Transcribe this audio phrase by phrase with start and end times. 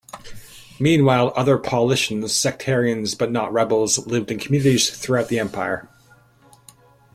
[0.79, 5.89] Meanwhile, other Paulicians, sectarians but not rebels, lived in communities throughout the empire.